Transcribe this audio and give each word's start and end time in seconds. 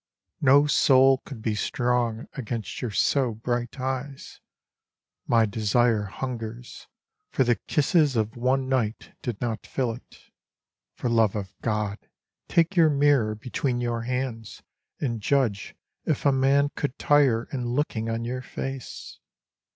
No 0.41 0.65
soul 0.65 1.19
could 1.25 1.43
be 1.43 1.53
strong 1.53 2.27
against 2.33 2.81
your 2.81 2.89
so 2.89 3.35
bright 3.35 3.79
eyes. 3.79 4.39
My 5.27 5.45
desire 5.45 6.05
hungers, 6.05 6.87
for 7.29 7.43
the 7.43 7.57
kisses 7.67 8.15
of 8.15 8.35
one 8.35 8.67
night 8.67 9.11
did 9.21 9.39
not 9.39 9.67
fill 9.67 9.91
it. 9.91 10.31
For 10.95 11.07
love 11.07 11.35
of 11.35 11.53
God, 11.61 11.99
take 12.47 12.75
your 12.75 12.89
mirror 12.89 13.35
between 13.35 13.79
your 13.79 14.01
hands 14.01 14.63
and 14.99 15.21
judge 15.21 15.75
If 16.03 16.25
a 16.25 16.31
man 16.31 16.71
could 16.73 16.97
tire 16.97 17.43
in 17.53 17.63
looking 17.75 18.09
on 18.09 18.25
your 18.25 18.41
face. 18.41 19.19